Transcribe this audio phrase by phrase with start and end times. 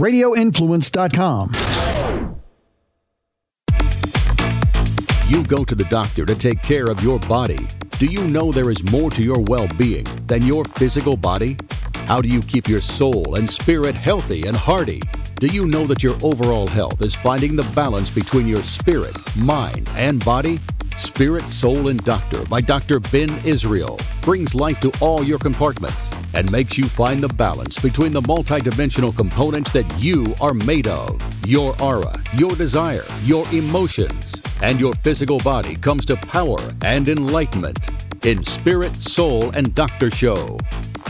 [0.00, 1.52] radioinfluence.com.
[5.28, 7.68] You go to the doctor to take care of your body.
[7.98, 11.56] Do you know there is more to your well being than your physical body?
[12.06, 15.00] How do you keep your soul and spirit healthy and hearty?
[15.36, 19.88] Do you know that your overall health is finding the balance between your spirit, mind,
[19.94, 20.58] and body?
[21.00, 23.00] Spirit, Soul, and Doctor by Dr.
[23.00, 28.12] Ben Israel brings life to all your compartments and makes you find the balance between
[28.12, 31.18] the multidimensional components that you are made of.
[31.46, 37.78] Your aura, your desire, your emotions, and your physical body comes to power and enlightenment
[38.26, 40.58] in Spirit, Soul, and Doctor Show.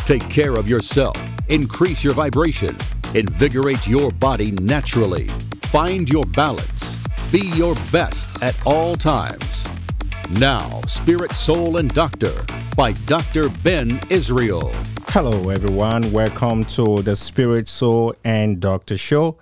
[0.06, 1.16] Take care of yourself,
[1.48, 2.76] increase your vibration,
[3.14, 5.26] invigorate your body naturally,
[5.62, 6.96] find your balance,
[7.32, 9.68] be your best at all times.
[10.38, 12.30] Now, Spirit, Soul, and Doctor
[12.76, 13.48] by Dr.
[13.64, 14.70] Ben Israel.
[15.08, 16.12] Hello, everyone.
[16.12, 19.38] Welcome to the Spirit, Soul, and Doctor Show.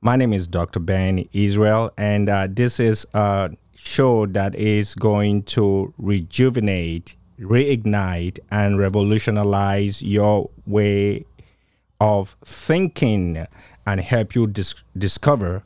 [0.00, 0.80] My name is Dr.
[0.80, 8.78] Ben Israel, and uh, this is a show that is going to rejuvenate, reignite, and
[8.78, 11.26] revolutionize your way
[12.00, 13.46] of thinking
[13.86, 15.62] and help you dis- discover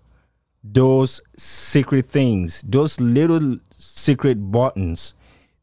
[0.62, 5.14] those secret things, those little secret buttons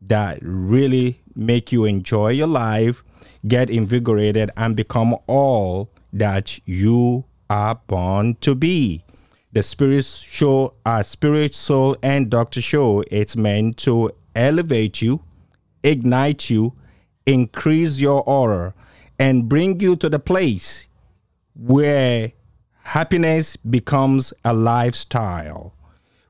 [0.02, 3.04] that really make you enjoy your life,
[3.48, 9.04] get invigorated, and become all that you are born to be.
[9.54, 15.24] The Spirit Show, our Spirit, Soul, and Doctor Show, it's meant to elevate you,
[15.84, 16.74] ignite you,
[17.26, 18.74] increase your aura,
[19.20, 20.88] and bring you to the place
[21.56, 22.34] where
[22.88, 25.74] happiness becomes a lifestyle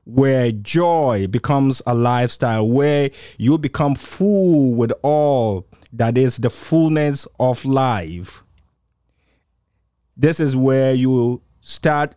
[0.04, 7.28] where joy becomes a lifestyle, where you become full with all that is the fullness
[7.38, 8.42] of life.
[10.16, 12.16] This is where you start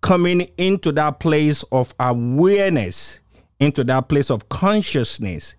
[0.00, 3.18] coming into that place of awareness,
[3.58, 5.56] into that place of consciousness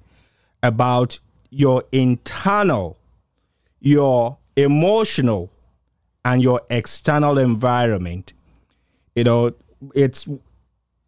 [0.63, 2.97] about your internal,
[3.81, 5.51] your emotional,
[6.25, 8.33] and your external environment.
[9.15, 9.51] You know,
[9.93, 10.27] it's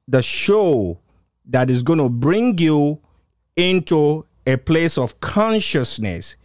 [0.08, 1.00] the show
[1.46, 3.00] that is going to bring you
[3.56, 6.36] into a place of consciousness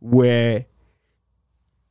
[0.00, 0.66] where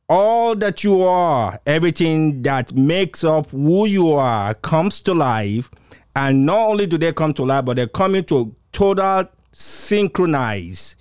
[0.08, 5.70] all that you are, everything that makes up who you are, comes to life.
[6.14, 10.96] And not only do they come to life, but they're come into total synchronize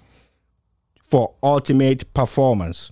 [1.02, 2.92] for ultimate performance.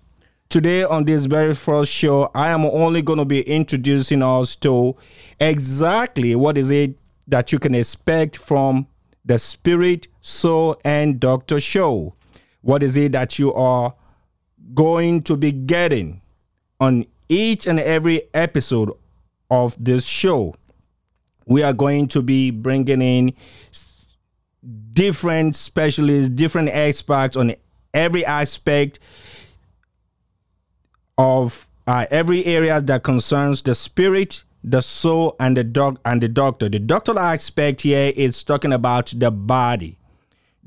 [0.50, 4.96] Today, on this very first show, I am only going to be introducing us to
[5.40, 8.88] exactly what is it that you can expect from
[9.24, 12.16] the Spirit, Soul, and Doctor show.
[12.62, 13.94] What is it that you are
[14.74, 16.20] going to be getting
[16.80, 18.92] on each and every episode
[19.52, 20.56] of this show?
[21.46, 23.34] We are going to be bringing in
[24.94, 27.54] different specialists, different experts on
[27.94, 29.00] every aspect
[31.20, 36.30] of uh, every area that concerns the spirit, the soul and the dog and the
[36.30, 36.70] doctor.
[36.70, 39.98] The doctoral aspect here is talking about the body.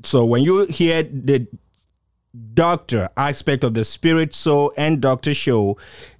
[0.03, 1.47] So when you hear the
[2.53, 5.77] doctor aspect of the spirit, soul, and doctor show,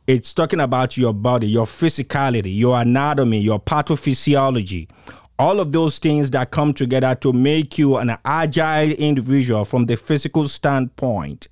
[0.07, 4.89] it's talking about your body, your physicality, your anatomy, your pathophysiology.
[5.37, 9.95] All of those things that come together to make you an agile individual from the
[9.95, 11.47] physical standpoint.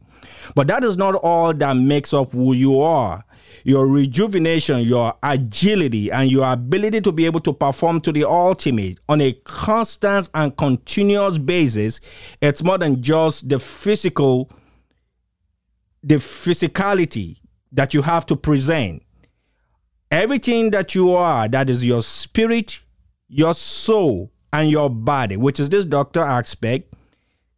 [0.56, 3.24] But that is not all that makes up who you are
[3.64, 9.00] your rejuvenation, your agility, and your ability to be able to perform to the ultimate
[9.08, 12.00] on a constant and continuous basis,
[12.42, 14.50] it's more than just the physical,
[16.04, 17.38] the physicality
[17.72, 19.04] that you have to present.
[20.10, 22.82] Everything that you are, that is your spirit,
[23.30, 26.94] your soul, and your body, which is this doctor aspect,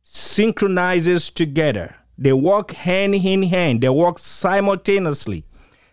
[0.04, 1.96] synchronizes together.
[2.18, 5.46] They work hand in hand, they work simultaneously.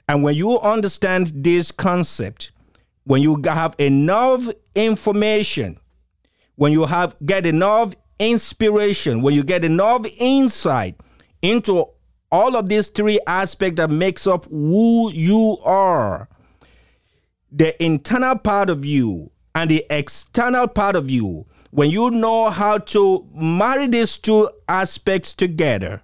[0.08, 2.50] And when you understand this concept,
[3.04, 5.78] when you have enough information,
[6.56, 11.00] when you have get enough inspiration, when you get enough insight
[11.42, 11.86] into
[12.30, 16.28] all of these three aspects that makes up who you are,
[17.50, 22.78] the internal part of you and the external part of you, when you know how
[22.78, 26.02] to marry these two aspects together,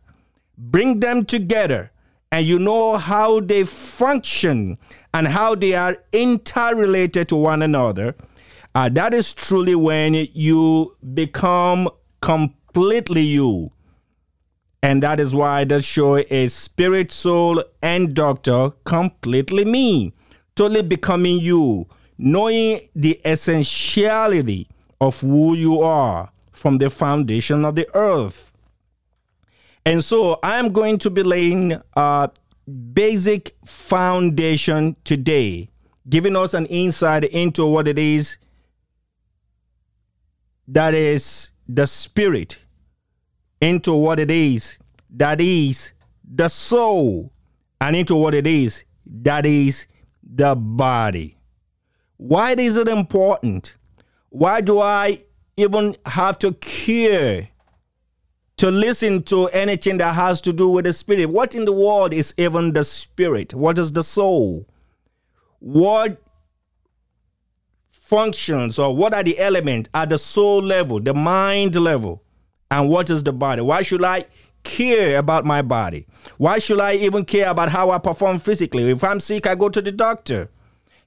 [0.57, 1.91] bring them together,
[2.33, 4.79] and you know how they function
[5.15, 8.15] and how they are interrelated to one another,
[8.75, 11.89] uh, that is truly when you become
[12.21, 13.71] completely you.
[14.83, 20.13] And that is why the show is Spirit, Soul, and Doctor Completely Me.
[20.57, 21.87] totally becoming you,
[22.19, 24.67] knowing the essentiality
[25.01, 28.46] of who you are from the foundation of the earth.
[29.87, 32.31] And so I'm going to be laying a
[32.93, 35.71] basic foundation today,
[36.09, 38.37] giving us an insight into what it is
[40.67, 42.59] that is the spirit,
[43.61, 44.81] into what it is
[45.11, 45.93] that is
[46.25, 47.33] the soul,
[47.81, 49.87] and into what it is that is
[50.21, 51.39] the body.
[52.17, 53.77] Why is it important?
[54.31, 55.23] Why do I
[55.57, 57.51] even have to care
[58.57, 61.27] to listen to anything that has to do with the spirit.
[61.27, 63.53] What in the world is even the spirit?
[63.53, 64.67] What is the soul?
[65.59, 66.23] What
[67.91, 72.23] functions or what are the elements at the soul level, the mind level?
[72.71, 73.63] And what is the body?
[73.63, 74.25] Why should I
[74.65, 76.07] care about my body?
[76.39, 78.91] Why should I even care about how I perform physically?
[78.91, 80.51] If I'm sick, I go to the doctor.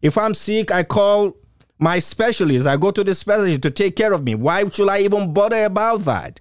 [0.01, 1.35] If I'm sick, I call
[1.79, 2.67] my specialist.
[2.67, 4.35] I go to the specialist to take care of me.
[4.35, 6.39] Why should I even bother about that?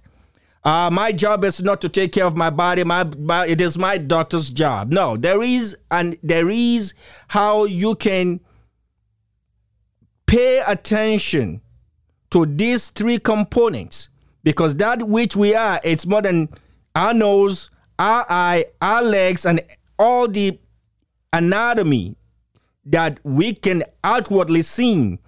[0.63, 2.83] Uh, my job is not to take care of my body.
[2.83, 4.91] My, my it is my doctor's job.
[4.91, 6.93] No, there is and there is
[7.29, 8.41] how you can
[10.25, 11.61] pay attention
[12.31, 14.09] to these three components
[14.43, 16.49] because that which we are it's more than
[16.93, 19.61] our nose, our eye, our legs, and
[19.97, 20.59] all the
[21.31, 22.15] anatomy
[22.85, 25.19] that we can outwardly see.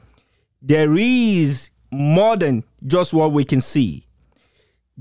[0.62, 4.06] There is more than just what we can see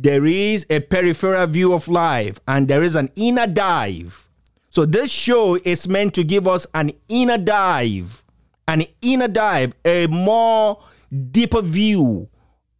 [0.02, 4.28] there is a peripheral view of life and there is an inner dive.
[4.70, 8.22] So this show is meant to give us an inner dive,
[8.66, 10.82] an inner dive, a more
[11.30, 12.30] deeper view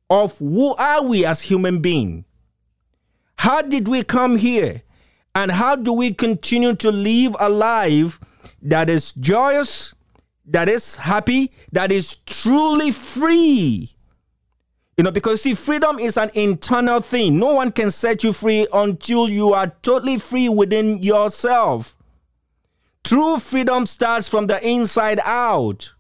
[0.09, 2.25] of who are we as human beings?
[3.37, 4.83] How did we come here?
[5.35, 8.19] And how do we continue to live a life
[8.63, 9.95] that is joyous,
[10.47, 13.95] that is happy, that is truly free?
[15.01, 17.39] You know, because see, freedom is an internal thing.
[17.39, 21.97] No one can set you free until you are totally free within yourself.
[23.03, 25.95] True freedom starts from the inside out.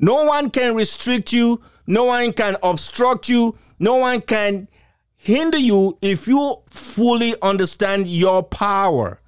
[0.00, 4.66] No one can restrict you, no one can obstruct you, no one can
[5.14, 9.20] hinder you if you fully understand your power.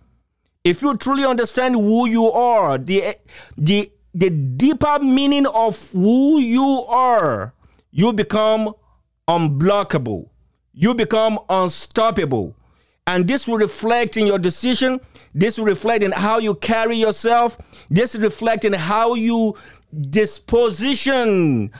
[0.64, 3.14] If you truly understand who you are, the
[3.56, 7.54] the the deeper meaning of who you are,
[7.92, 8.74] you become
[9.28, 10.28] unblockable.
[10.72, 12.56] You become unstoppable.
[13.06, 15.00] And this will reflect in your decision.
[15.34, 17.58] This will reflect in how you carry yourself.
[17.90, 19.54] This will reflect in how you
[20.10, 21.70] disposition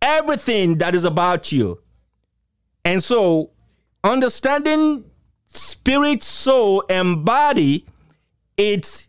[0.00, 1.80] everything that is about you.
[2.84, 3.50] And so,
[4.04, 5.04] understanding
[5.46, 7.86] spirit, soul, and body,
[8.56, 9.08] it's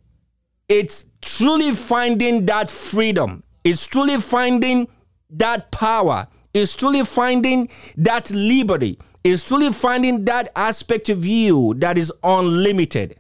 [0.69, 3.43] it's truly finding that freedom.
[3.63, 4.87] It's truly finding
[5.29, 11.97] that power is truly finding that liberty, is truly finding that aspect of you that
[11.97, 13.17] is unlimited.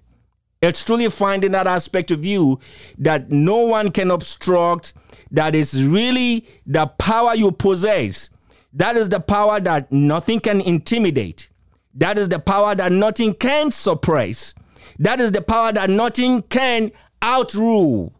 [0.61, 2.59] It's truly finding that aspect of you
[2.97, 4.93] that no one can obstruct,
[5.31, 8.29] that is really the power you possess.
[8.73, 11.49] That is the power that nothing can intimidate.
[11.95, 14.55] That is the power that nothing can suppress.
[14.99, 16.91] That is the power that nothing can
[17.21, 18.13] outrule.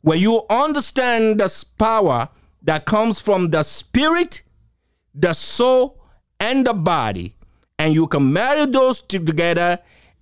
[0.00, 2.28] When you understand this power
[2.62, 4.42] that comes from the spirit
[5.14, 6.00] the soul,
[6.40, 7.34] and the body,
[7.78, 9.78] and you can marry those two together,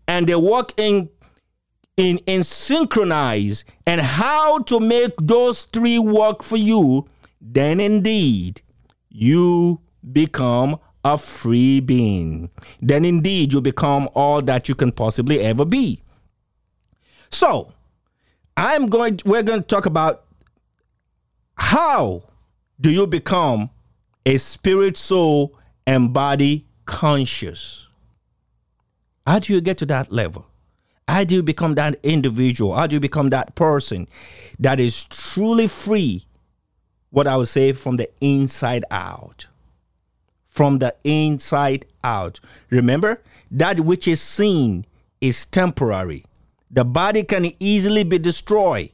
[0.06, 1.08] and they work in
[1.96, 7.06] in in synchronize, and how to make those three work for you,
[7.40, 8.62] then indeed
[9.08, 9.80] you
[10.12, 12.50] become a free being.
[12.80, 16.00] Then indeed you become all that you can possibly ever be.
[17.30, 17.72] So,
[18.56, 20.24] I'm going we're going to talk about
[21.56, 22.24] how
[22.80, 23.70] do you become
[24.24, 27.88] a spirit, soul, and body conscious.
[29.26, 30.46] How do you get to that level?
[31.08, 32.74] How do you become that individual?
[32.74, 34.08] How do you become that person
[34.58, 36.26] that is truly free?
[37.10, 39.46] What I would say from the inside out.
[40.46, 42.40] From the inside out.
[42.70, 44.86] Remember, that which is seen
[45.20, 46.24] is temporary.
[46.70, 48.90] The body can easily be destroyed,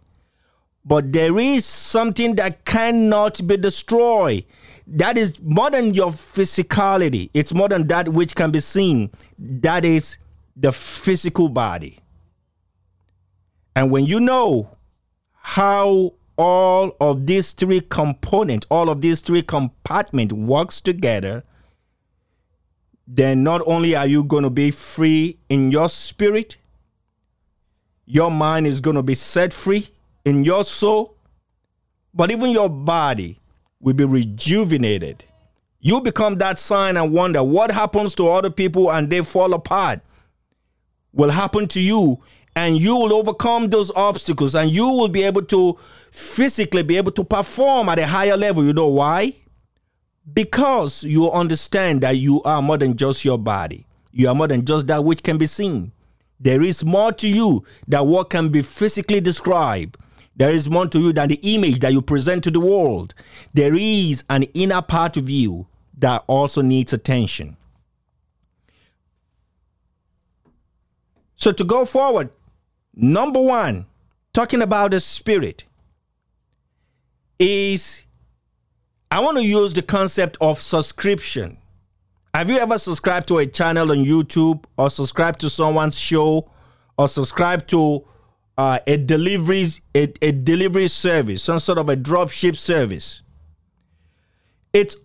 [0.85, 4.44] but there is something that cannot be destroyed
[4.90, 7.30] that is more than your physicality.
[7.35, 9.11] It's more than that which can be seen.
[9.38, 10.16] That is
[10.57, 11.99] the physical body.
[13.76, 14.71] And when you know
[15.35, 21.45] how all of these three components, all of these three compartments works together,
[23.07, 26.57] then not only are you going to be free in your spirit,
[28.07, 29.88] your mind is going to be set free
[30.25, 31.14] in your soul,
[32.14, 33.38] but even your body
[33.80, 35.25] will be rejuvenated.
[35.80, 37.42] You become that sign and wonder.
[37.42, 40.00] What happens to other people and they fall apart
[41.12, 42.18] will happen to you,
[42.54, 45.78] and you will overcome those obstacles and you will be able to
[46.11, 48.64] physically be able to perform at a higher level.
[48.64, 49.35] You know why?
[50.32, 54.64] Because you understand that you are more than just your body, you are more than
[54.64, 55.92] just that which can be seen.
[56.40, 59.97] There is more to you than what can be physically described.
[60.38, 63.12] There is more to you than the image that you present to the world.
[63.54, 65.66] There is an inner part of you
[65.99, 67.57] that also needs attention.
[71.35, 72.30] So, to go forward,
[72.95, 73.87] number one,
[74.33, 75.64] talking about the spirit,
[77.38, 78.04] is
[79.11, 81.59] I want to use the concept of subscription.
[82.35, 86.49] Have you ever subscribed to a channel on YouTube or subscribed to someone's show
[86.97, 88.04] or subscribed to
[88.58, 93.22] uh, a delivery a, a delivery service, some sort of a drop ship service?
[94.74, 94.96] It's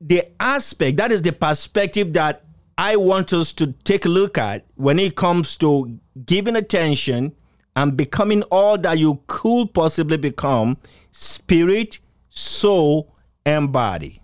[0.00, 2.44] the aspect that is the perspective that
[2.78, 7.34] I want us to take a look at when it comes to giving attention
[7.76, 10.76] and becoming all that you could possibly become
[11.12, 11.98] spirit,
[12.30, 14.20] soul, and body.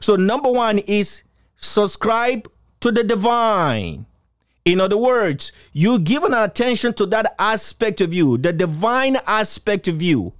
[0.00, 1.22] So, number one is
[1.56, 2.50] subscribe
[2.80, 4.06] to the divine.
[4.68, 9.88] In other words, you give an attention to that aspect of you, the divine aspect
[9.88, 10.34] of you.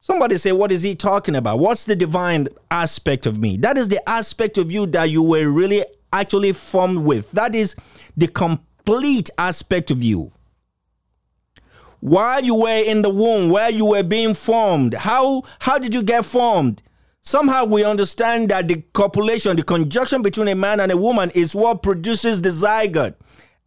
[0.00, 1.60] Somebody say, What is he talking about?
[1.60, 3.56] What's the divine aspect of me?
[3.56, 7.30] That is the aspect of you that you were really actually formed with.
[7.30, 7.76] That is
[8.16, 10.32] the complete aspect of you
[12.00, 14.94] while you were in the womb, where you were being formed.
[14.94, 16.82] How how did you get formed?
[17.22, 21.54] Somehow we understand that the copulation, the conjunction between a man and a woman, is
[21.54, 23.14] what produces the zygote.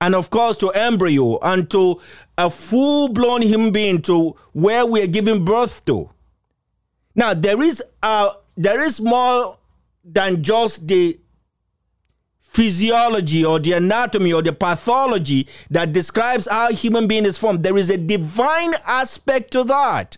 [0.02, 2.02] And of course, to embryo and to
[2.38, 6.10] a full blown human being, to where we are giving birth to.
[7.16, 9.58] Now, there is, uh, there is more
[10.04, 11.18] than just the
[12.42, 17.64] physiology or the anatomy or the pathology that describes how human being is formed.
[17.64, 20.18] There is a divine aspect to that.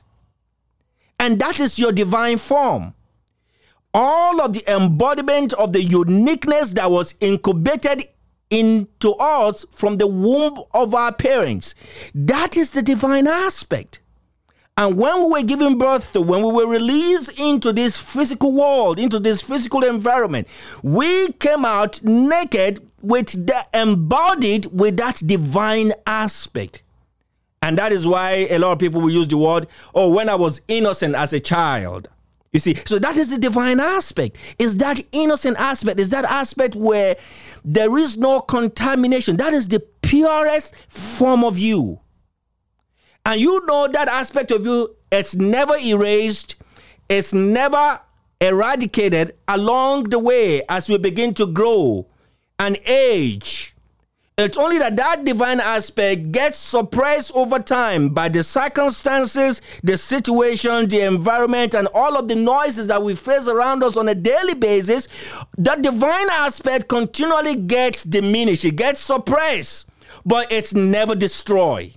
[1.19, 2.93] And that is your divine form.
[3.99, 8.07] All of the embodiment of the uniqueness that was incubated
[8.51, 11.73] into us from the womb of our parents.
[12.13, 13.99] That is the divine aspect.
[14.77, 18.99] And when we were given birth to, when we were released into this physical world,
[18.99, 20.47] into this physical environment,
[20.83, 26.83] we came out naked with the embodied with that divine aspect.
[27.63, 30.35] And that is why a lot of people will use the word, oh, when I
[30.35, 32.09] was innocent as a child.
[32.57, 34.35] You see, so that is the divine aspect.
[34.57, 35.99] Is that innocent aspect?
[35.99, 37.15] Is that aspect where
[37.63, 39.37] there is no contamination?
[39.37, 41.99] That is the purest form of you.
[43.27, 46.55] And you know that aspect of you, it's never erased,
[47.07, 48.01] it's never
[48.41, 52.07] eradicated along the way as we begin to grow
[52.57, 53.75] and age.
[54.39, 60.87] It's only that that divine aspect gets suppressed over time by the circumstances, the situation,
[60.87, 64.53] the environment, and all of the noises that we face around us on a daily
[64.53, 65.07] basis.
[65.57, 69.89] That divine aspect continually gets diminished, it gets suppressed,
[70.23, 71.93] but it's never destroyed.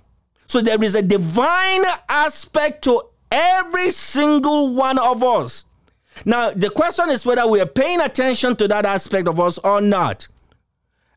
[0.47, 5.65] So there is a divine aspect to every single one of us.
[6.25, 9.79] Now, the question is whether we are paying attention to that aspect of us or
[9.79, 10.27] not.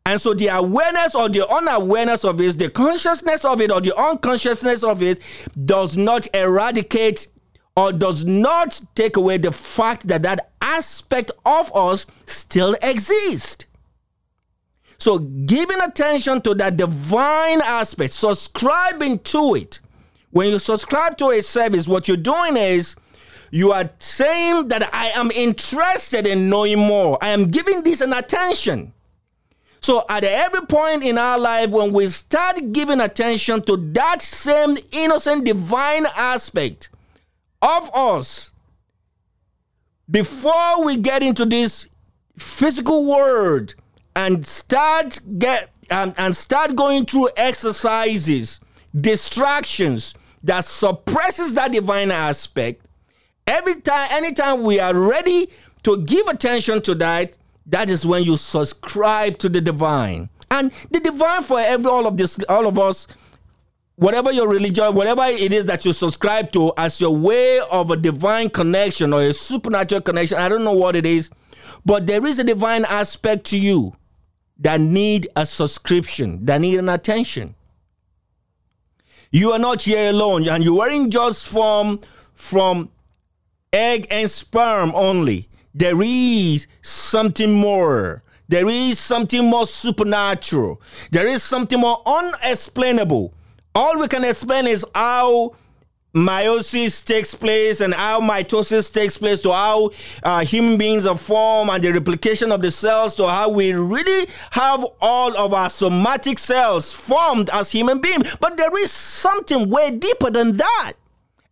[0.07, 3.97] And so the awareness or the unawareness of it, the consciousness of it or the
[3.99, 5.23] unconsciousness of it
[5.65, 7.29] does not eradicate
[7.75, 13.65] or does not take away the fact that that aspect of us still exists.
[14.99, 19.81] So, giving attention to that divine aspect, subscribing to it.
[20.31, 22.97] When you subscribe to a service, what you're doing is
[23.51, 27.19] you are saying that I am interested in knowing more.
[27.23, 28.93] I am giving this an attention.
[29.85, 34.79] So, at every point in our life, when we start giving attention to that same
[34.93, 36.88] innocent divine aspect
[37.61, 38.53] of us,
[40.11, 41.87] before we get into this
[42.38, 43.75] physical world,
[44.17, 48.61] and start get and, and start going through exercises,
[48.99, 52.87] distractions that suppresses that divine aspect.
[53.47, 55.50] Every time, anytime we are ready
[55.83, 60.28] to give attention to that, that is when you subscribe to the divine.
[60.50, 63.06] And the divine for every all of this, all of us,
[63.97, 67.97] whatever your religion, whatever it is that you subscribe to as your way of a
[67.97, 71.30] divine connection or a supernatural connection, I don't know what it is,
[71.85, 73.94] but there is a divine aspect to you
[74.59, 77.54] that need a subscription, that need an attention.
[79.30, 82.00] You are not here alone, and you weren't just from
[82.35, 82.90] from
[83.73, 85.49] egg and sperm only.
[85.75, 88.23] There is something more.
[88.49, 90.81] There is something more supernatural.
[91.11, 93.35] There is something more unexplainable.
[93.75, 95.57] All we can explain is how
[96.14, 99.90] meiosis takes place and how mitosis takes place to how
[100.23, 104.28] uh, human beings are formed and the replication of the cells to how we really
[104.52, 109.90] have all of our somatic cells formed as human beings but there is something way
[109.90, 110.93] deeper than that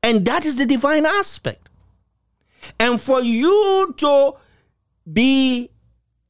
[0.05, 1.69] and that is the divine aspect
[2.78, 4.35] and for you to
[5.12, 5.71] be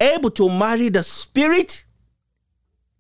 [0.00, 1.84] able to marry the spirit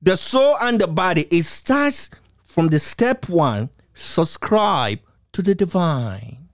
[0.00, 2.10] the soul and the body it starts
[2.44, 4.98] from the step one subscribe
[5.32, 6.48] to the divine.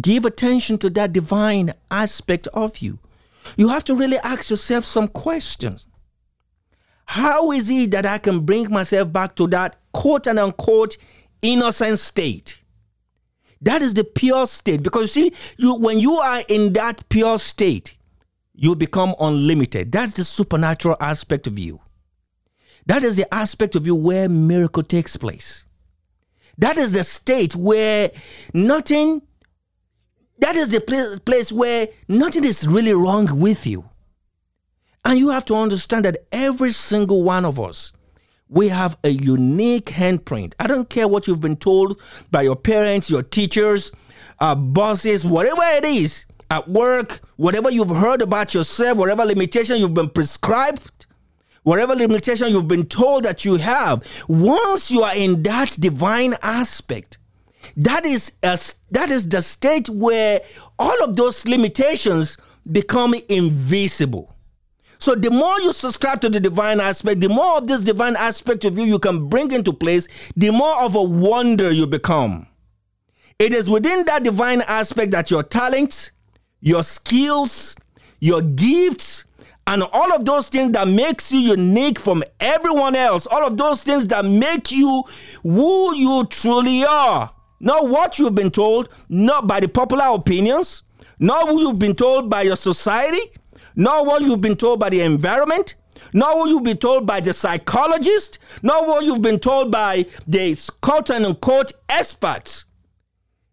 [0.00, 2.98] Give attention to that divine aspect of you.
[3.56, 5.86] You have to really ask yourself some questions.
[7.06, 10.96] How is it that I can bring myself back to that quote and unquote
[11.42, 12.57] innocent state?
[13.60, 14.82] That is the pure state.
[14.82, 17.96] Because see, you when you are in that pure state,
[18.54, 19.92] you become unlimited.
[19.92, 21.80] That's the supernatural aspect of you.
[22.86, 25.64] That is the aspect of you where miracle takes place.
[26.56, 28.10] That is the state where
[28.52, 29.22] nothing,
[30.38, 33.88] that is the place, place where nothing is really wrong with you.
[35.04, 37.92] And you have to understand that every single one of us,
[38.48, 40.54] we have a unique handprint.
[40.58, 42.00] I don't care what you've been told
[42.30, 43.92] by your parents, your teachers,
[44.40, 49.94] uh, bosses, whatever it is at work, whatever you've heard about yourself, whatever limitation you've
[49.94, 51.06] been prescribed,
[51.62, 57.18] whatever limitation you've been told that you have, once you are in that divine aspect,
[57.76, 58.58] that is a,
[58.90, 60.40] that is the state where
[60.78, 62.38] all of those limitations
[62.70, 64.34] become invisible.
[64.98, 68.64] So the more you subscribe to the divine aspect, the more of this divine aspect
[68.64, 72.46] of you you can bring into place, the more of a wonder you become.
[73.38, 76.10] It is within that divine aspect that your talents,
[76.60, 77.76] your skills,
[78.18, 79.24] your gifts,
[79.68, 83.82] and all of those things that makes you unique from everyone else all of those
[83.82, 85.04] things that make you
[85.42, 87.30] who you truly are
[87.60, 90.84] not what you've been told not by the popular opinions
[91.18, 93.20] not what you've been told by your society
[93.78, 95.76] not what you've been told by the environment.
[96.12, 98.38] Not what you've been told by the psychologist.
[98.62, 102.64] Not what you've been told by the quote unquote experts.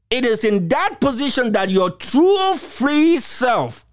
[0.09, 3.85] It is in that position that your true free self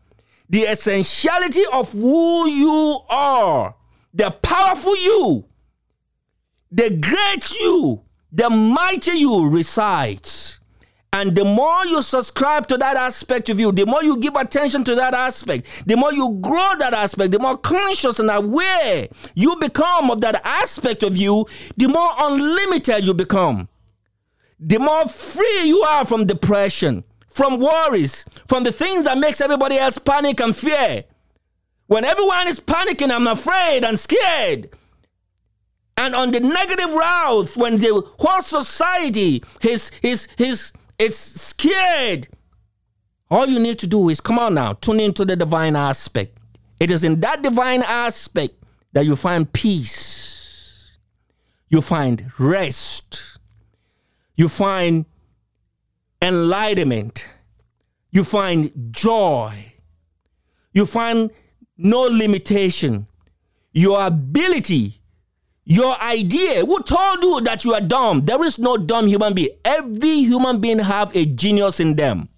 [0.49, 3.75] the essentiality of who you are,
[4.13, 5.47] the powerful you,
[6.71, 10.61] the great you, the mighty you resides.
[11.15, 14.83] And the more you subscribe to that aspect of you, the more you give attention
[14.85, 19.57] to that aspect, the more you grow that aspect, the more conscious and aware you
[19.57, 21.45] become of that aspect of you,
[21.77, 23.69] the more unlimited you become.
[24.59, 29.77] The more free you are from depression, from worries, from the things that makes everybody
[29.77, 31.05] else panic and fear.
[31.89, 34.71] When everyone is panicking, I'm afraid and scared.
[35.99, 40.73] And on the negative route when the whole society is is is
[41.11, 42.29] is scared,
[43.31, 46.39] all you need to do is come on now, tune into the divine aspect.
[46.81, 48.55] It is in that divine aspect
[48.93, 50.89] that you find peace.
[51.69, 53.39] You find rest.
[54.37, 55.07] You find
[56.23, 57.27] enlightenment,
[58.11, 59.75] you find joy,
[60.73, 61.31] you find
[61.77, 63.09] no limitation.
[63.75, 65.02] Your ability,
[65.65, 66.65] your idea.
[66.65, 68.25] Who told you that you are dumb?
[68.25, 69.57] There is no dumb human being.
[69.65, 72.29] Every human being have a genius in them.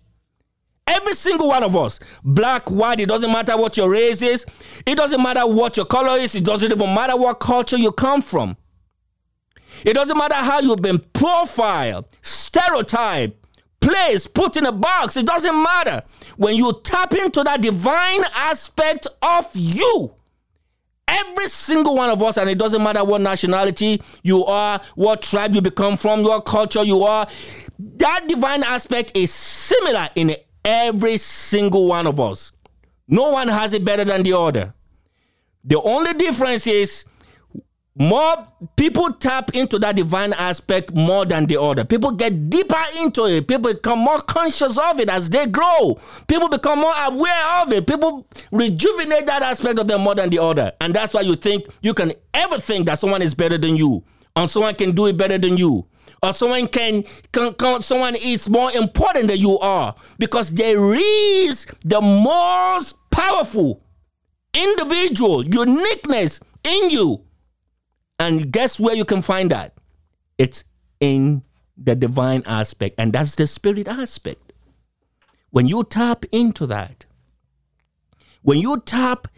[0.86, 4.44] Every single one of us, black, white, it doesn't matter what your race is,
[4.84, 8.20] it doesn't matter what your color is, it doesn't even matter what culture you come
[8.20, 8.56] from.
[9.82, 13.46] It doesn't matter how you've been profiled, stereotyped,
[13.80, 15.16] placed, put in a box.
[15.16, 16.02] It doesn't matter.
[16.36, 20.14] When you tap into that divine aspect of you,
[21.08, 25.54] every single one of us, and it doesn't matter what nationality you are, what tribe
[25.54, 27.26] you become from, what culture you are,
[27.78, 32.52] that divine aspect is similar in every single one of us.
[33.06, 34.72] No one has it better than the other.
[35.64, 37.04] The only difference is
[37.96, 41.84] more people tap into that divine aspect more than the other.
[41.84, 43.46] People get deeper into it.
[43.46, 45.96] People become more conscious of it as they grow.
[46.26, 47.86] People become more aware of it.
[47.86, 50.72] People rejuvenate that aspect of them more than the other.
[50.80, 54.02] And that's why you think you can ever think that someone is better than you,
[54.34, 55.86] or someone can do it better than you,
[56.20, 61.66] or someone can, can, can someone is more important than you are, because there is
[61.84, 63.84] the most powerful
[64.52, 67.23] individual uniqueness in you
[68.18, 69.74] and guess where you can find that?
[70.38, 70.64] It's
[71.00, 71.42] in
[71.76, 74.52] the divine aspect, and that's the spirit aspect.
[75.50, 77.06] When you tap into that,
[78.42, 79.28] when you tap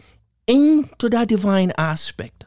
[0.47, 2.45] into that divine aspect,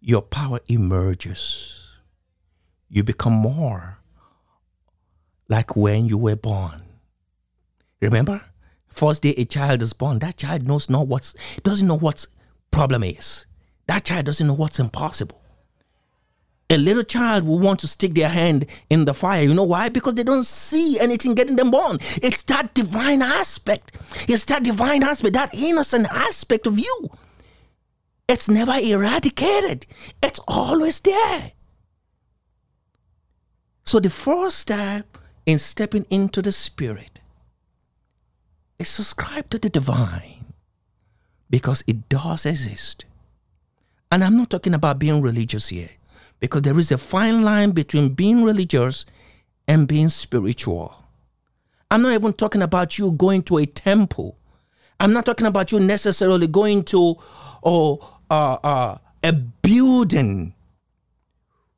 [0.00, 1.74] your power emerges.
[2.88, 3.98] You become more
[5.48, 6.82] like when you were born.
[8.00, 8.42] Remember?
[8.86, 12.26] First day a child is born, that child knows not what's doesn't know what
[12.70, 13.46] problem is.
[13.88, 15.42] That child doesn't know what's impossible.
[16.70, 19.42] A little child will want to stick their hand in the fire.
[19.42, 19.88] You know why?
[19.88, 21.96] Because they don't see anything getting them born.
[22.22, 23.98] It's that divine aspect.
[24.28, 27.10] It's that divine aspect, that innocent aspect of you.
[28.28, 29.86] It's never eradicated,
[30.22, 31.52] it's always there.
[33.86, 37.20] So, the first step in stepping into the Spirit
[38.78, 40.52] is subscribe to the divine
[41.48, 43.06] because it does exist.
[44.10, 45.90] And I'm not talking about being religious here
[46.40, 49.04] because there is a fine line between being religious
[49.66, 51.04] and being spiritual.
[51.90, 54.36] I'm not even talking about you going to a temple.
[55.00, 57.16] I'm not talking about you necessarily going to
[57.64, 60.54] oh, uh, uh, a building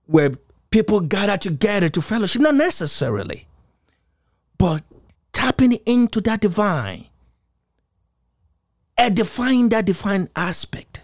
[0.07, 0.33] where
[0.71, 2.43] people gather together to fellowship.
[2.43, 3.47] Not necessarily.
[4.59, 4.83] But
[5.33, 7.07] tapping into that divine,
[8.99, 11.03] edifying that divine aspect,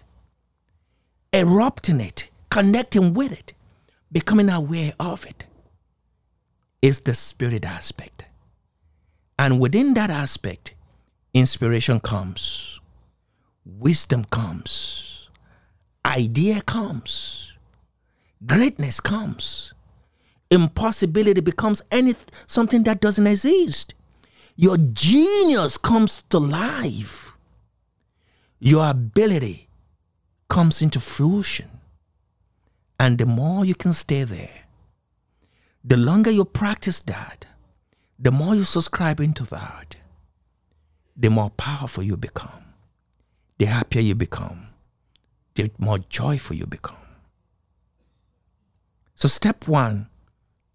[1.33, 3.53] erupting it, connecting with it,
[4.11, 5.45] becoming aware of it,
[6.81, 8.25] is the spirit aspect.
[9.39, 10.73] And within that aspect,
[11.33, 12.79] inspiration comes,
[13.65, 15.29] wisdom comes,
[16.05, 17.53] idea comes,
[18.45, 19.73] greatness comes,
[20.49, 22.15] impossibility becomes any
[22.47, 23.93] something that doesn't exist.
[24.55, 27.33] Your genius comes to life.
[28.59, 29.66] Your ability
[30.49, 31.69] comes into fruition.
[32.99, 34.63] And the more you can stay there,
[35.83, 37.45] the longer you practice that,
[38.19, 39.95] the more you subscribe into that,
[41.15, 42.73] the more powerful you become,
[43.57, 44.67] the happier you become,
[45.55, 46.97] the more joyful you become.
[49.15, 50.09] So, step one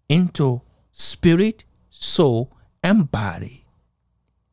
[0.09, 2.51] into spirit, soul,
[2.83, 3.65] and body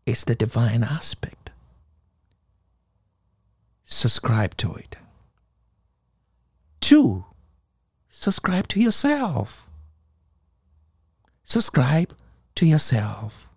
[0.06, 1.50] is the divine aspect.
[3.85, 4.96] Subscribe to it.
[6.80, 7.24] Two,
[8.08, 9.68] subscribe to yourself.
[11.44, 12.14] Subscribe
[12.54, 13.48] to yourself.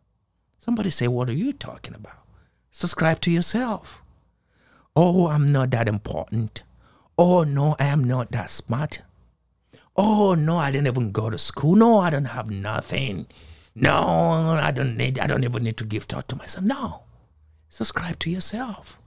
[0.60, 2.20] Somebody say, What are you talking about?
[2.72, 4.02] Subscribe to yourself.
[4.96, 6.64] Oh, I'm not that important.
[7.18, 9.02] Oh, no, I am not that smart.
[9.96, 11.76] Oh, no, I didn't even go to school.
[11.76, 13.28] No, I don't have nothing.
[13.76, 16.66] No, I don't need, I don't even need to give thought to myself.
[16.66, 17.04] No.
[17.70, 19.00] Subscribe to yourself.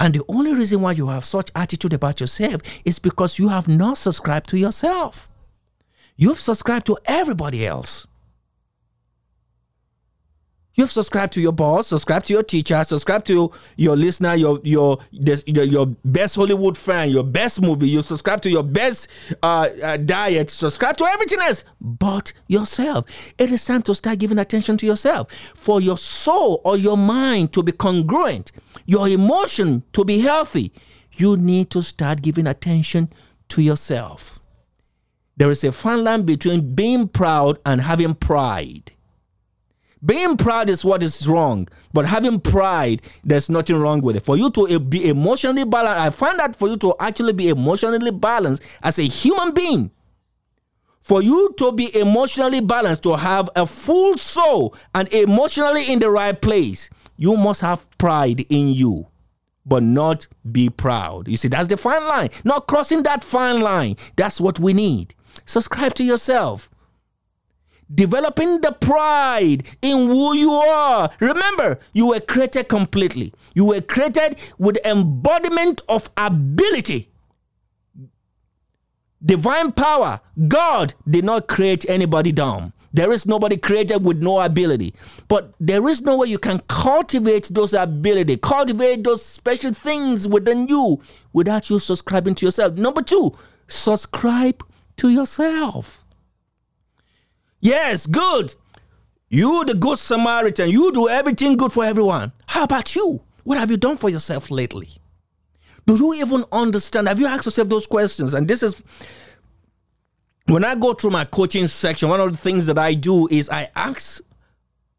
[0.00, 3.68] And the only reason why you have such attitude about yourself is because you have
[3.68, 5.28] not subscribed to yourself.
[6.16, 8.06] You've subscribed to everybody else.
[10.78, 14.98] You've subscribed to your boss, subscribe to your teacher, subscribe to your listener, your your
[15.10, 17.88] your best Hollywood fan, your best movie.
[17.88, 19.08] You subscribe to your best
[19.42, 20.50] uh, uh, diet.
[20.50, 23.06] Subscribe to everything else but yourself.
[23.38, 25.32] It is time to start giving attention to yourself.
[25.56, 28.52] For your soul or your mind to be congruent,
[28.86, 30.72] your emotion to be healthy,
[31.14, 33.12] you need to start giving attention
[33.48, 34.38] to yourself.
[35.36, 38.92] There is a fine line between being proud and having pride.
[40.04, 44.24] Being proud is what is wrong, but having pride, there's nothing wrong with it.
[44.24, 48.12] For you to be emotionally balanced, I find that for you to actually be emotionally
[48.12, 49.90] balanced as a human being,
[51.00, 56.10] for you to be emotionally balanced, to have a full soul and emotionally in the
[56.10, 59.08] right place, you must have pride in you,
[59.66, 61.26] but not be proud.
[61.26, 62.30] You see, that's the fine line.
[62.44, 63.96] Not crossing that fine line.
[64.14, 65.14] That's what we need.
[65.44, 66.67] Subscribe to yourself
[67.94, 71.10] developing the pride in who you are.
[71.20, 73.32] Remember, you were created completely.
[73.54, 77.10] You were created with embodiment of ability.
[79.24, 80.20] Divine power.
[80.46, 82.72] God did not create anybody dumb.
[82.92, 84.94] There is nobody created with no ability.
[85.28, 90.68] But there is no way you can cultivate those ability, cultivate those special things within
[90.68, 92.74] you without you subscribing to yourself.
[92.74, 94.64] Number two, subscribe
[94.96, 96.02] to yourself.
[97.60, 98.54] Yes, good.
[99.28, 102.32] You, the good Samaritan, you do everything good for everyone.
[102.46, 103.22] How about you?
[103.44, 104.90] What have you done for yourself lately?
[105.86, 107.08] Do you even understand?
[107.08, 108.34] Have you asked yourself those questions?
[108.34, 108.80] And this is
[110.46, 113.50] when I go through my coaching section, one of the things that I do is
[113.50, 114.20] I ask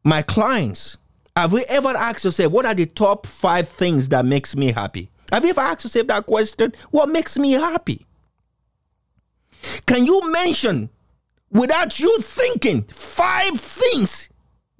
[0.03, 0.97] my clients,
[1.35, 5.09] have you ever asked yourself, what are the top five things that makes me happy?
[5.31, 6.73] Have you ever asked yourself that question?
[6.91, 8.05] What makes me happy?
[9.85, 10.89] Can you mention
[11.51, 14.29] without you thinking five things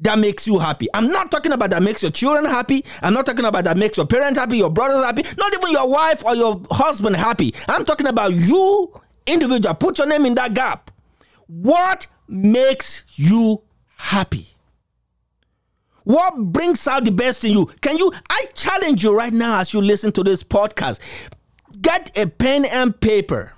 [0.02, 0.88] that makes you happy.
[0.94, 2.86] I'm not talking about that makes your children happy.
[3.02, 5.90] I'm not talking about that makes your parents happy, your brothers happy, not even your
[5.90, 7.54] wife or your husband happy.
[7.68, 8.94] I'm talking about you
[9.26, 9.76] individual.
[9.76, 10.92] Put your name in that gap.
[11.48, 13.62] What makes you
[13.96, 14.48] happy?
[16.04, 17.66] What brings out the best in you?
[17.82, 18.12] Can you?
[18.30, 21.00] I challenge you right now as you listen to this podcast.
[21.82, 23.54] Get a pen and paper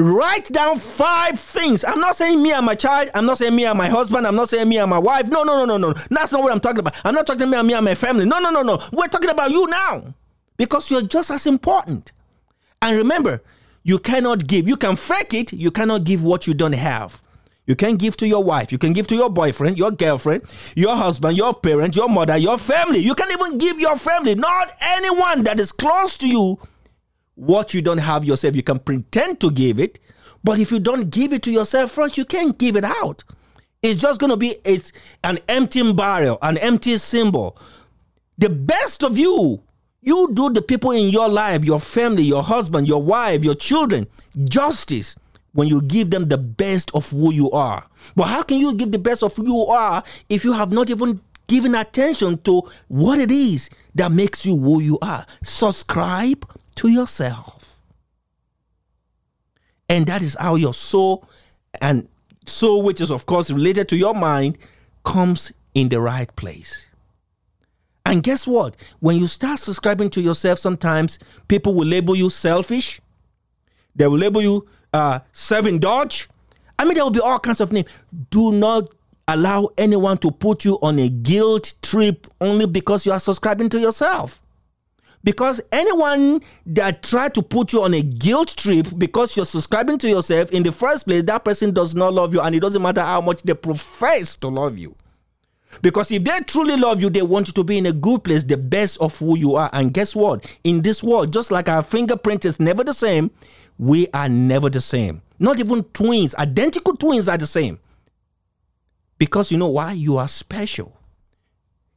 [0.00, 1.84] Write down five things.
[1.84, 3.10] I'm not saying me and my child.
[3.14, 4.28] I'm not saying me and my husband.
[4.28, 5.26] I'm not saying me and my wife.
[5.26, 5.92] No, no, no, no, no.
[6.08, 6.94] That's not what I'm talking about.
[7.04, 8.24] I'm not talking about me and my family.
[8.24, 8.78] No, no, no, no.
[8.92, 10.14] We're talking about you now
[10.56, 12.12] because you're just as important.
[12.80, 13.42] And remember,
[13.82, 14.68] you cannot give.
[14.68, 15.52] You can fake it.
[15.52, 17.20] You cannot give what you don't have.
[17.66, 18.70] You can give to your wife.
[18.70, 20.44] You can give to your boyfriend, your girlfriend,
[20.76, 23.00] your husband, your parents, your mother, your family.
[23.00, 26.58] You can even give your family, not anyone that is close to you
[27.38, 28.56] what you don't have yourself.
[28.56, 29.98] You can pretend to give it,
[30.42, 33.22] but if you don't give it to yourself first, you can't give it out.
[33.80, 37.56] It's just going to be it's an empty barrel, an empty symbol.
[38.36, 39.62] The best of you,
[40.02, 44.08] you do the people in your life, your family, your husband, your wife, your children,
[44.44, 45.14] justice
[45.52, 47.86] when you give them the best of who you are.
[48.16, 50.90] But how can you give the best of who you are if you have not
[50.90, 55.24] even given attention to what it is that makes you who you are?
[55.44, 56.44] Subscribe
[56.78, 57.80] to yourself.
[59.88, 61.28] And that is how your soul
[61.80, 62.08] and
[62.46, 64.58] soul, which is of course related to your mind,
[65.04, 66.86] comes in the right place.
[68.06, 68.76] And guess what?
[69.00, 73.00] When you start subscribing to yourself, sometimes people will label you selfish.
[73.96, 76.28] They will label you uh, self-indulge.
[76.78, 77.88] I mean, there will be all kinds of names.
[78.30, 78.94] Do not
[79.26, 83.80] allow anyone to put you on a guilt trip only because you are subscribing to
[83.80, 84.40] yourself.
[85.24, 90.08] Because anyone that try to put you on a guilt trip because you're subscribing to
[90.08, 93.02] yourself in the first place, that person does not love you, and it doesn't matter
[93.02, 94.94] how much they profess to love you.
[95.82, 98.44] Because if they truly love you, they want you to be in a good place,
[98.44, 99.68] the best of who you are.
[99.72, 100.46] And guess what?
[100.64, 103.30] In this world, just like our fingerprint is never the same,
[103.76, 105.22] we are never the same.
[105.38, 107.78] Not even twins, identical twins are the same.
[109.18, 109.92] Because you know why?
[109.92, 110.97] You are special.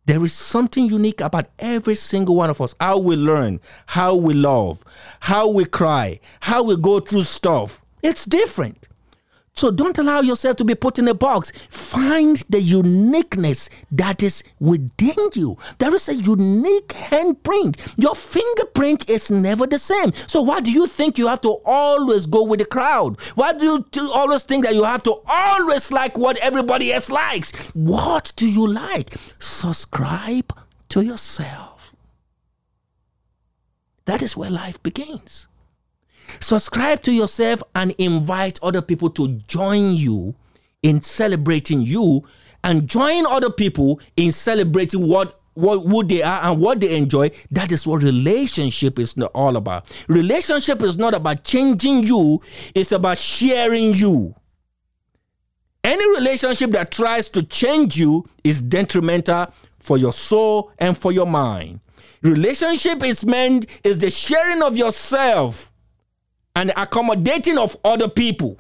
[0.05, 2.73] There is something unique about every single one of us.
[2.79, 4.83] How we learn, how we love,
[5.21, 7.83] how we cry, how we go through stuff.
[8.01, 8.87] It's different.
[9.55, 11.51] So don't allow yourself to be put in a box.
[11.69, 15.57] Find the uniqueness that is within you.
[15.77, 17.93] There is a unique handprint.
[17.95, 20.13] Your fingerprint is never the same.
[20.13, 23.21] So why do you think you have to always go with the crowd?
[23.35, 27.51] Why do you always think that you have to always like what everybody else likes?
[27.75, 29.15] What do you like?
[29.37, 30.57] Subscribe
[30.89, 31.93] to yourself.
[34.05, 35.47] That is where life begins.
[36.39, 40.35] Subscribe to yourself and invite other people to join you
[40.83, 42.23] in celebrating you
[42.63, 47.29] and join other people in celebrating what what who they are and what they enjoy.
[47.51, 49.91] That is what relationship is all about.
[50.07, 52.41] Relationship is not about changing you
[52.73, 54.35] it's about sharing you.
[55.83, 61.25] Any relationship that tries to change you is detrimental for your soul and for your
[61.25, 61.79] mind.
[62.21, 65.70] Relationship is meant is the sharing of yourself
[66.55, 68.59] and accommodating of other people.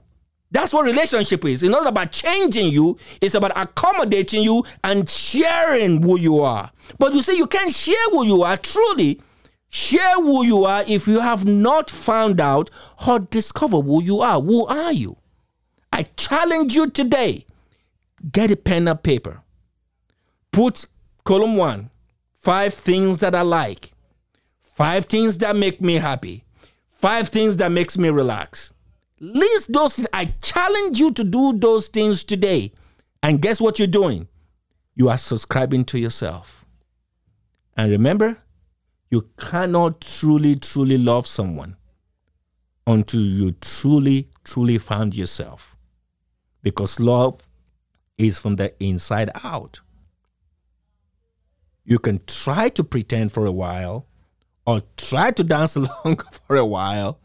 [0.51, 1.63] That's what relationship is.
[1.63, 6.71] It's not about changing you, it's about accommodating you and sharing who you are.
[6.97, 9.21] But you see, you can't share who you are truly.
[9.69, 12.69] Share who you are if you have not found out
[13.07, 14.41] or discovered who you are.
[14.41, 15.15] Who are you?
[15.93, 17.45] I challenge you today.
[18.31, 19.41] Get a pen and paper.
[20.51, 20.85] Put
[21.23, 21.89] column one
[22.41, 23.93] five things that I like,
[24.61, 26.43] five things that make me happy,
[27.01, 28.73] Five things that makes me relax.
[29.19, 30.05] List those.
[30.13, 32.73] I challenge you to do those things today.
[33.23, 34.27] And guess what you're doing?
[34.95, 36.63] You are subscribing to yourself.
[37.75, 38.37] And remember,
[39.09, 41.75] you cannot truly, truly love someone
[42.85, 45.75] until you truly, truly found yourself.
[46.61, 47.47] Because love
[48.19, 49.79] is from the inside out.
[51.83, 54.05] You can try to pretend for a while,
[54.65, 57.19] or try to dance along for a while,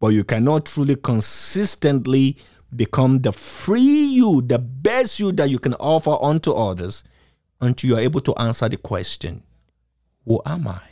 [0.00, 2.36] but you cannot truly consistently
[2.74, 7.02] become the free you, the best you that you can offer unto others
[7.60, 9.42] until you are able to answer the question
[10.24, 10.82] Who am I?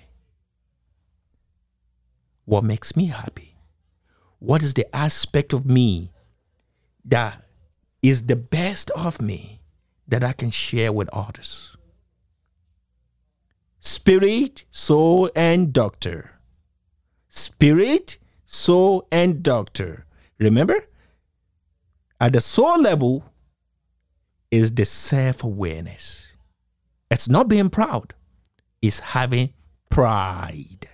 [2.45, 3.57] What makes me happy?
[4.39, 6.13] What is the aspect of me
[7.05, 7.43] that
[8.03, 9.61] is the best of me
[10.07, 11.76] that I can share with others?
[13.87, 16.33] Spirit, soul, and doctor.
[17.29, 20.07] Spirit, soul, and doctor.
[20.39, 20.87] Remember?
[22.21, 23.25] At the soul level
[24.51, 26.33] is the self awareness.
[27.11, 28.15] It's not being proud,
[28.83, 29.53] it's having
[29.89, 30.89] pride.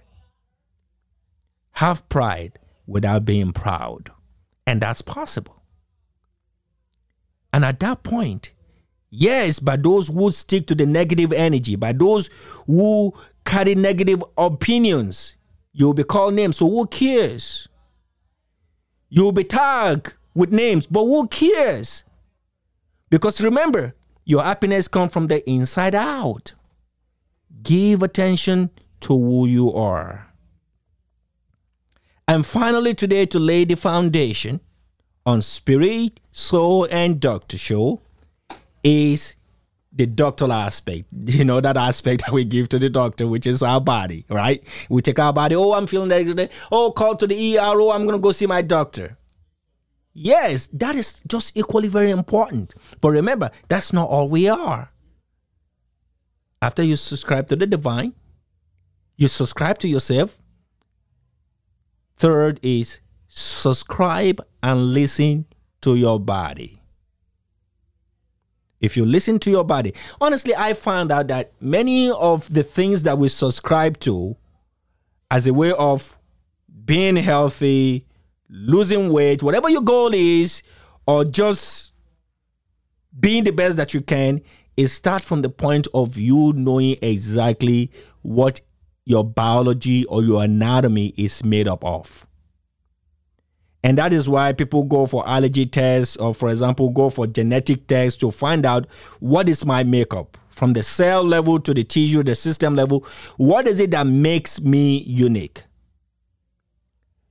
[1.72, 4.10] Have pride without being proud.
[4.66, 5.62] And that's possible.
[7.52, 8.52] And at that point,
[9.12, 12.30] yes, by those who stick to the negative energy, by those
[12.66, 15.36] who carry negative opinions,
[15.72, 16.56] you'll be called names.
[16.56, 17.68] So who cares?
[19.08, 22.02] You'll be tagged with names, but who cares?
[23.10, 23.94] Because remember,
[24.24, 26.54] your happiness comes from the inside out.
[27.62, 28.70] Give attention
[29.00, 30.28] to who you are.
[32.26, 34.60] And finally, today, to lay the foundation
[35.26, 38.00] on Spirit, Soul, and Doctor Show
[38.82, 39.36] is
[39.92, 41.04] the doctoral aspect.
[41.32, 44.62] You know, that aspect that we give to the doctor, which is our body, right?
[44.88, 46.48] We take our body, oh, I'm feeling that today.
[46.70, 49.16] Oh, call to the ERO, oh, I'm going to go see my doctor.
[50.14, 52.74] Yes, that is just equally very important.
[53.00, 54.92] But remember, that's not all we are.
[56.60, 58.14] After you subscribe to the divine,
[59.16, 60.38] you subscribe to yourself.
[62.14, 65.46] Third is subscribe and listen
[65.80, 66.81] to your body.
[68.82, 73.04] If you listen to your body, honestly, I found out that many of the things
[73.04, 74.36] that we subscribe to
[75.30, 76.18] as a way of
[76.84, 78.04] being healthy,
[78.50, 80.64] losing weight, whatever your goal is,
[81.06, 81.94] or just
[83.18, 84.42] being the best that you can,
[84.76, 87.90] is start from the point of you knowing exactly
[88.22, 88.60] what
[89.04, 92.26] your biology or your anatomy is made up of.
[93.84, 97.88] And that is why people go for allergy tests or, for example, go for genetic
[97.88, 98.86] tests to find out
[99.18, 103.04] what is my makeup from the cell level to the tissue, the system level.
[103.38, 105.64] What is it that makes me unique?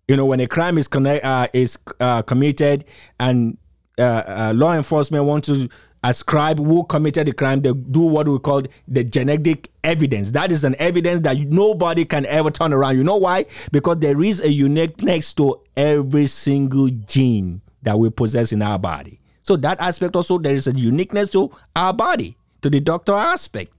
[0.08, 2.84] You know, when a crime is connect, uh, is uh, committed
[3.20, 3.58] and
[3.98, 5.70] uh, uh law enforcement want to
[6.04, 10.32] ascribe who committed the crime, they do what we call the genetic evidence.
[10.32, 12.98] That is an evidence that nobody can ever turn around.
[12.98, 13.46] You know why?
[13.72, 19.20] Because there is a uniqueness to every single gene that we possess in our body.
[19.44, 23.72] So that aspect also there is a uniqueness to our body, to the doctor aspect.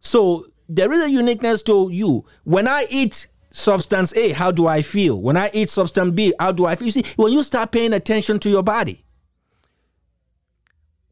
[0.00, 2.24] So there is a uniqueness to you.
[2.44, 5.20] When I eat substance A, how do I feel?
[5.20, 6.86] When I eat substance B, how do I feel?
[6.86, 9.04] You see, when you start paying attention to your body,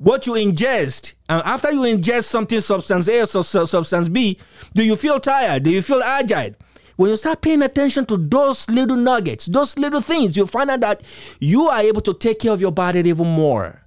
[0.00, 4.38] what you ingest, and after you ingest something, substance A or substance B,
[4.74, 5.62] do you feel tired?
[5.64, 6.54] Do you feel agile?
[6.96, 10.80] When you start paying attention to those little nuggets, those little things, you find out
[10.80, 11.02] that
[11.38, 13.79] you are able to take care of your body even more.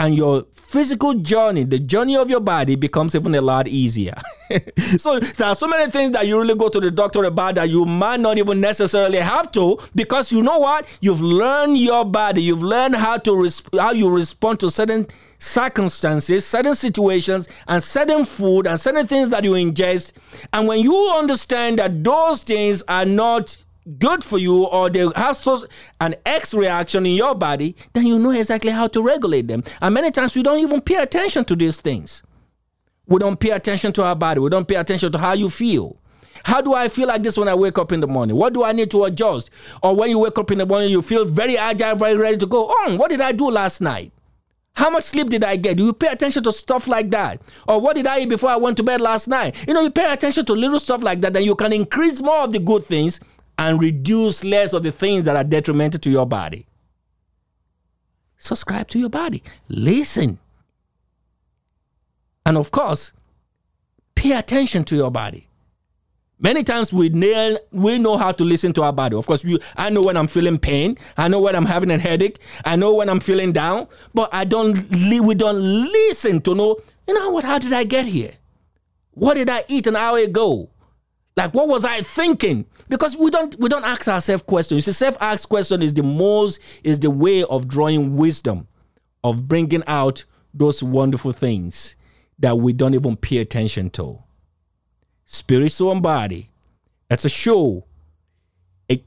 [0.00, 4.14] And your physical journey, the journey of your body becomes even a lot easier.
[4.96, 7.68] so there are so many things that you really go to the doctor about that
[7.68, 10.86] you might not even necessarily have to because you know what?
[11.02, 12.42] You've learned your body.
[12.42, 15.06] You've learned how to resp- how you respond to certain
[15.38, 20.12] circumstances, certain situations, and certain food and certain things that you ingest.
[20.54, 23.54] And when you understand that those things are not
[23.98, 25.46] good for you or they have
[26.00, 29.64] an X reaction in your body, then you know exactly how to regulate them.
[29.80, 32.22] And many times we don't even pay attention to these things.
[33.06, 34.40] We don't pay attention to our body.
[34.40, 35.96] We don't pay attention to how you feel.
[36.44, 38.36] How do I feel like this when I wake up in the morning?
[38.36, 39.50] What do I need to adjust?
[39.82, 42.46] Or when you wake up in the morning, you feel very agile, very ready to
[42.46, 42.96] go on.
[42.98, 44.12] What did I do last night?
[44.74, 45.76] How much sleep did I get?
[45.76, 47.42] Do you pay attention to stuff like that?
[47.68, 49.56] Or what did I eat before I went to bed last night?
[49.66, 52.38] You know, you pay attention to little stuff like that, then you can increase more
[52.38, 53.20] of the good things
[53.60, 56.66] and reduce less of the things that are detrimental to your body.
[58.38, 59.42] Subscribe to your body.
[59.68, 60.38] Listen.
[62.46, 63.12] And of course,
[64.14, 65.46] pay attention to your body.
[66.38, 69.14] Many times we know, we know how to listen to our body.
[69.14, 70.96] Of course, we, I know when I'm feeling pain.
[71.18, 72.38] I know when I'm having a headache.
[72.64, 73.88] I know when I'm feeling down.
[74.14, 74.88] But I don't.
[74.90, 76.78] We don't listen to know.
[77.06, 77.44] You know what?
[77.44, 78.32] How did I get here?
[79.10, 80.70] What did I eat an hour ago?
[81.36, 82.66] Like what was I thinking?
[82.88, 84.78] Because we don't we don't ask ourselves questions.
[84.86, 88.66] You see, self-asked question is the most is the way of drawing wisdom,
[89.22, 91.94] of bringing out those wonderful things
[92.38, 94.18] that we don't even pay attention to
[95.24, 96.50] spirit, soul, and body.
[97.08, 97.84] That's a show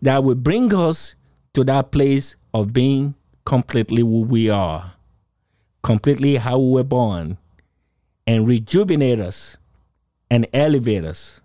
[0.01, 1.15] that will bring us
[1.53, 3.15] to that place of being
[3.45, 4.93] completely who we are,
[5.83, 7.37] completely how we were born,
[8.25, 9.57] and rejuvenate us
[10.31, 11.41] and elevate us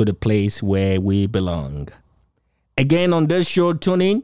[0.00, 1.86] to the place where we belong.
[2.78, 4.22] Again, on this show, tune in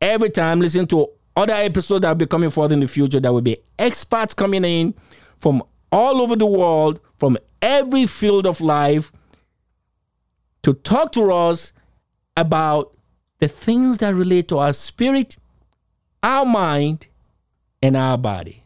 [0.00, 3.20] every time, listen to other episodes that will be coming forth in the future.
[3.20, 4.92] There will be experts coming in
[5.38, 5.62] from
[5.92, 9.12] all over the world, from every field of life
[10.64, 11.72] to talk to us
[12.36, 12.96] about
[13.38, 15.36] the things that relate to our spirit,
[16.24, 17.06] our mind,
[17.80, 18.64] and our body.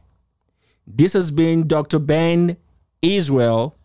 [0.86, 1.98] This has been Dr.
[1.98, 2.56] Ben
[3.02, 3.77] Israel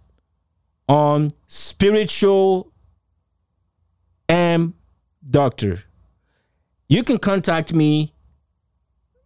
[0.87, 2.71] on Spiritual
[4.29, 4.75] M
[5.29, 5.83] Doctor.
[6.87, 8.13] You can contact me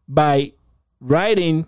[0.08, 0.54] by
[1.00, 1.68] writing